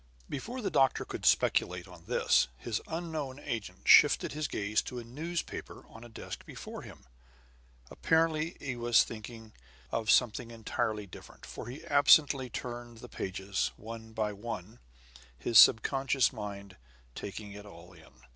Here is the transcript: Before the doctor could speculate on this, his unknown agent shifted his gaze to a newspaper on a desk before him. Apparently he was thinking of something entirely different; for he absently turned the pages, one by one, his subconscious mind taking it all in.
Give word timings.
Before 0.27 0.61
the 0.63 0.71
doctor 0.71 1.05
could 1.05 1.27
speculate 1.27 1.87
on 1.87 2.05
this, 2.07 2.47
his 2.57 2.81
unknown 2.87 3.37
agent 3.37 3.87
shifted 3.87 4.31
his 4.31 4.47
gaze 4.47 4.81
to 4.81 4.97
a 4.97 5.03
newspaper 5.03 5.83
on 5.89 6.03
a 6.03 6.09
desk 6.09 6.43
before 6.43 6.81
him. 6.81 7.05
Apparently 7.91 8.57
he 8.59 8.75
was 8.75 9.03
thinking 9.03 9.53
of 9.91 10.09
something 10.09 10.49
entirely 10.49 11.05
different; 11.05 11.45
for 11.45 11.67
he 11.67 11.85
absently 11.85 12.49
turned 12.49 12.97
the 12.97 13.09
pages, 13.09 13.73
one 13.77 14.11
by 14.11 14.33
one, 14.33 14.79
his 15.37 15.59
subconscious 15.59 16.33
mind 16.33 16.77
taking 17.13 17.51
it 17.51 17.67
all 17.67 17.93
in. 17.93 18.23